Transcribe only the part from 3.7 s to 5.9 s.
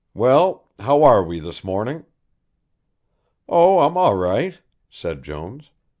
I'm all right," said Jones.